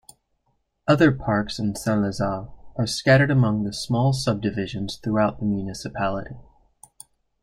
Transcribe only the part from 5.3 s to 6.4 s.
the municipality.